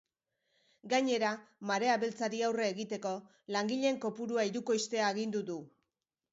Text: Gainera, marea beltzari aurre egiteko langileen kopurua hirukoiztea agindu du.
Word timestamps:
Gainera, 0.93 1.29
marea 1.73 1.99
beltzari 2.05 2.41
aurre 2.49 2.67
egiteko 2.71 3.13
langileen 3.59 4.03
kopurua 4.09 4.49
hirukoiztea 4.51 5.07
agindu 5.15 5.47
du. 5.55 5.63